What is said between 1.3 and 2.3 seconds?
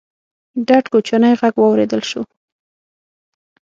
غږ واورېدل شو: